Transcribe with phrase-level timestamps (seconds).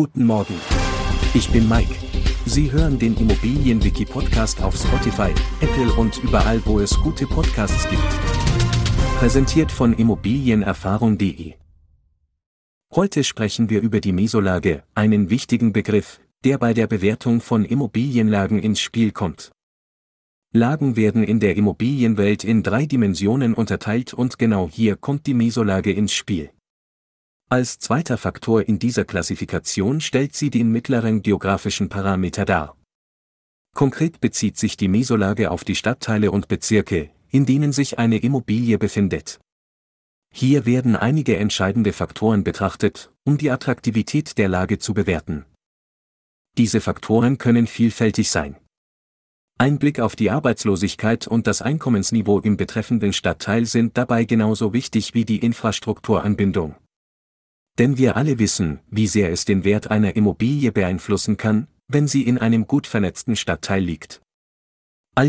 [0.00, 0.54] Guten Morgen.
[1.34, 1.92] Ich bin Mike.
[2.46, 8.08] Sie hören den Immobilienwiki-Podcast auf Spotify, Apple und überall, wo es gute Podcasts gibt.
[9.18, 11.54] Präsentiert von Immobilienerfahrung.de.
[12.94, 18.60] Heute sprechen wir über die Mesolage, einen wichtigen Begriff, der bei der Bewertung von Immobilienlagen
[18.60, 19.50] ins Spiel kommt.
[20.52, 25.90] Lagen werden in der Immobilienwelt in drei Dimensionen unterteilt und genau hier kommt die Mesolage
[25.90, 26.50] ins Spiel.
[27.50, 32.76] Als zweiter Faktor in dieser Klassifikation stellt sie den mittleren geografischen Parameter dar.
[33.74, 38.76] Konkret bezieht sich die Mesolage auf die Stadtteile und Bezirke, in denen sich eine Immobilie
[38.76, 39.40] befindet.
[40.30, 45.46] Hier werden einige entscheidende Faktoren betrachtet, um die Attraktivität der Lage zu bewerten.
[46.58, 48.56] Diese Faktoren können vielfältig sein.
[49.56, 55.14] Ein Blick auf die Arbeitslosigkeit und das Einkommensniveau im betreffenden Stadtteil sind dabei genauso wichtig
[55.14, 56.76] wie die Infrastrukturanbindung.
[57.78, 62.22] Denn wir alle wissen, wie sehr es den Wert einer Immobilie beeinflussen kann, wenn sie
[62.22, 64.20] in einem gut vernetzten Stadtteil liegt.